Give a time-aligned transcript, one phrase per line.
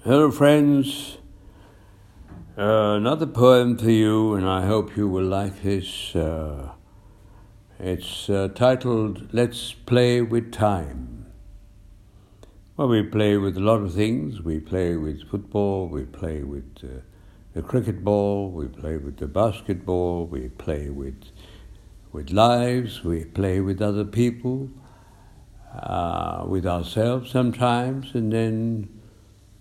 [0.00, 1.18] Hello, friends.
[2.56, 6.16] Uh, another poem for you, and I hope you will like this.
[6.16, 6.72] Uh,
[7.78, 11.26] it's uh, titled Let's Play with Time.
[12.76, 14.40] Well, we play with a lot of things.
[14.40, 17.02] We play with football, we play with uh,
[17.52, 21.22] the cricket ball, we play with the basketball, we play with,
[22.12, 24.70] with lives, we play with other people,
[25.74, 29.01] uh, with ourselves sometimes, and then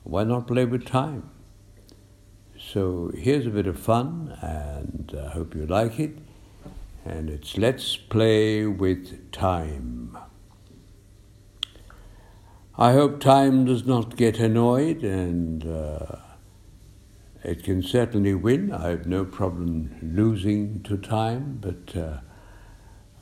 [0.03, 1.29] why not play with time?
[2.57, 6.17] So here's a bit of fun, and I hope you like it.
[7.03, 10.17] And it's Let's Play with Time.
[12.77, 16.17] I hope time does not get annoyed, and uh,
[17.43, 18.71] it can certainly win.
[18.71, 22.19] I have no problem losing to time, but uh,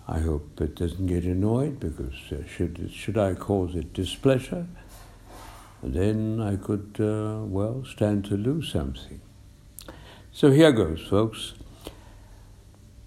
[0.07, 4.67] I hope it doesn't get annoyed because uh, should, should I cause it displeasure,
[5.83, 9.21] then I could, uh, well, stand to lose something.
[10.31, 11.53] So here goes, folks.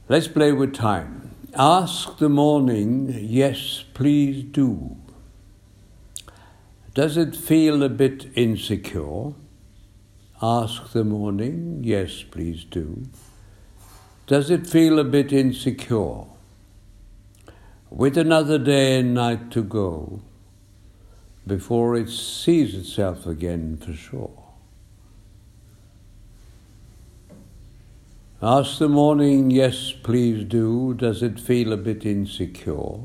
[0.08, 1.34] Let's play with time.
[1.55, 4.97] Ask the morning, yes, please do.
[6.94, 9.32] Does it feel a bit insecure?
[10.42, 13.04] Ask the morning, yes, please do.
[14.27, 16.25] Does it feel a bit insecure?
[17.91, 20.22] With another day and night to go
[21.46, 24.42] before it sees itself again for sure.
[28.42, 30.94] Ask the morning, yes, please do.
[30.94, 32.98] Does it feel a bit insecure?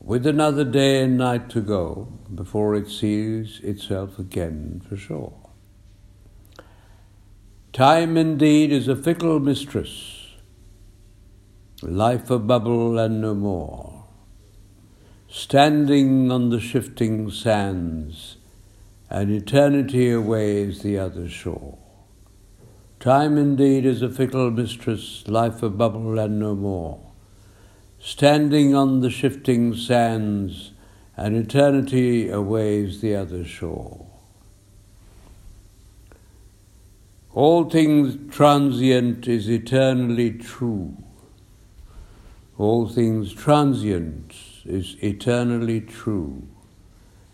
[0.00, 5.34] With another day and night to go before it sees itself again for sure.
[7.72, 10.28] Time indeed is a fickle mistress,
[11.82, 13.91] life a bubble and no more,
[15.34, 18.36] standing on the shifting sands,
[19.08, 21.78] and eternity aways the other shore.
[23.00, 27.00] Time indeed is a fickle mistress, life a bubble and no more.
[27.98, 30.72] Standing on the shifting sands,
[31.16, 34.04] and eternity aways the other shore.
[37.32, 40.94] All things transient is eternally true.
[42.58, 46.48] All things transient is eternally true.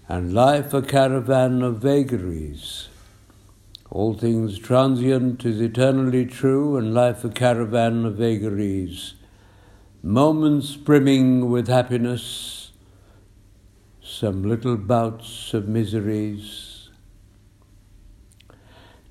[0.08, 2.88] And life a caravan of vagaries
[3.90, 9.14] all things transient is eternally true, and life a caravan of vagaries.
[10.02, 12.72] Moments brimming with happiness,
[14.02, 16.90] some little bouts of miseries.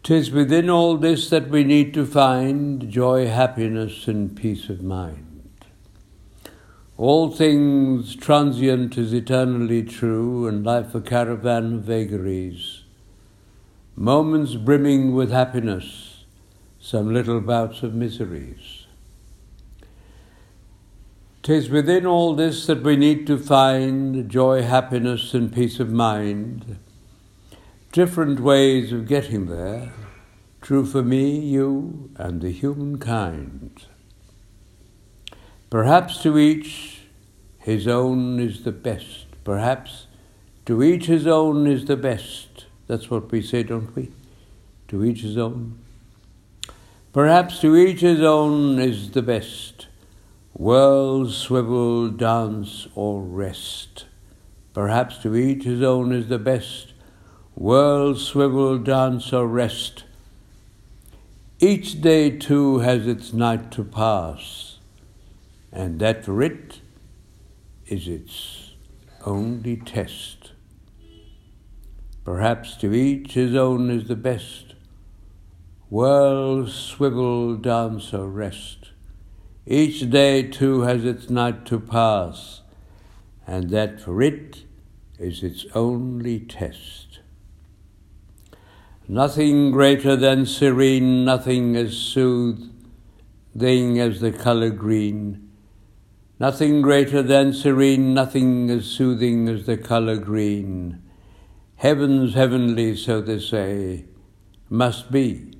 [0.03, 5.26] Tis within all this that we need to find joy, happiness, and peace of mind.
[6.97, 12.83] All things transient is eternally true, and life a caravan of vagaries
[13.99, 16.23] moments brimming with happiness,
[16.79, 18.85] some little bouts of miseries.
[21.41, 26.77] Tis within all this that we need to find joy, happiness, and peace of mind.
[27.91, 29.93] Different ways of getting there,
[30.61, 33.87] true for me, you, and the humankind.
[35.69, 37.01] Perhaps to each
[37.59, 39.25] his own is the best.
[39.43, 40.07] Perhaps
[40.65, 42.65] to each his own is the best.
[42.87, 44.11] That's what we say, don't we?
[44.87, 45.77] To each his own.
[47.11, 49.87] Perhaps to each his own is the best.
[50.53, 54.05] Whirl, swivel, dance, or rest.
[54.73, 56.93] Perhaps to each his own is the best.
[57.55, 60.05] Whirl, swivel, dance, or rest.
[61.59, 64.76] Each day, too, has its night to pass,
[65.77, 66.81] and that for it
[67.85, 68.73] is its
[69.23, 70.53] only test.
[72.25, 74.73] Perhaps to each his own is the best.
[75.89, 78.89] Whirl, swivel, dance, or rest.
[79.67, 82.61] Each day too has its night to pass,
[83.45, 84.63] and that for it
[85.19, 87.19] is its only test.
[89.07, 92.71] Nothing greater than serene, nothing as soothing
[93.99, 95.46] as the color green.
[96.39, 101.01] Nothing greater than serene, nothing as soothing as the color green.
[101.77, 104.05] Heaven's heavenly, so they say,
[104.69, 105.53] must be.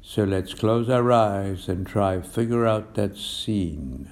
[0.00, 4.10] So let's close our eyes and try figure out that scene.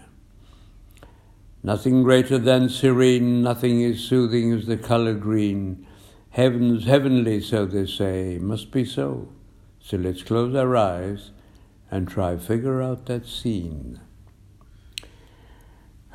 [1.62, 5.86] Nothing greater than serene, nothing as soothing as the color green.
[6.28, 9.32] Heaven's heavenly, so they say, must be so.
[9.80, 11.30] So let's close our eyes
[11.90, 14.00] and try figure out that scene.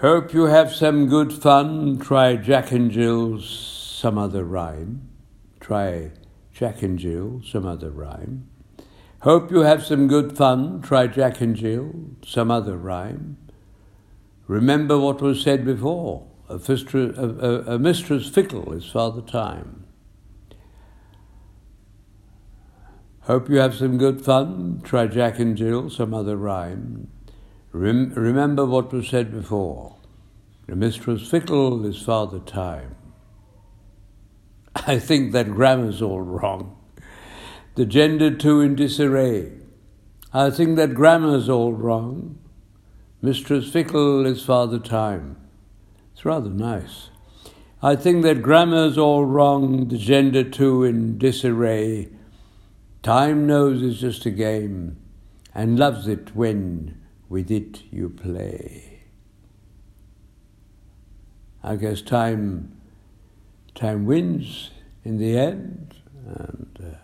[0.02, 2.00] Hope you have some good fun.
[2.00, 5.08] Try Jack and Jill, some other rhyme.
[5.60, 6.14] Try
[6.52, 8.50] Jack and Jill, some other rhyme.
[9.20, 11.94] Hope you have some good fun, try Jack and Jill,
[12.26, 13.38] some other rhyme.
[14.48, 19.86] Remember what was said before, a, fistra, a, a, a mistress fickle is father time.
[23.26, 27.08] Hope you have some good fun, try Jack and Jill, some other rhyme.
[27.72, 29.96] Rem- remember what was said before,
[30.68, 32.96] a mistress fickle is father time.
[34.76, 36.78] I think that grammar's all wrong
[37.76, 39.52] the gender too in disarray.
[40.34, 42.38] I think that grammar's all wrong.
[43.22, 45.38] Mistress Fickle is Father Time.
[46.14, 47.10] It's rather nice.
[47.82, 52.10] I think that grammar's all wrong, the gender too in disarray.
[53.04, 54.98] Time knows it's just a game
[55.54, 57.01] and loves it when
[57.32, 59.00] with it you play.
[61.64, 62.76] I guess time,
[63.74, 64.72] time wins
[65.06, 65.96] in the end,
[66.26, 66.98] and uh,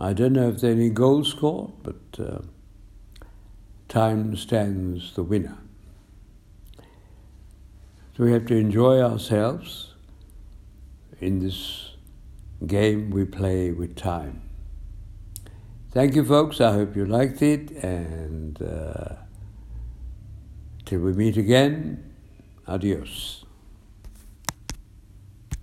[0.00, 2.38] I don't know if there's any goals scored, but uh,
[3.88, 5.58] time stands the winner.
[8.16, 9.92] So we have to enjoy ourselves
[11.20, 11.90] in this
[12.66, 14.40] game we play with time.
[15.94, 16.60] Thank you, folks.
[16.60, 19.14] I hope you liked it, and uh,
[20.84, 22.02] till we meet again,
[22.66, 23.43] adios.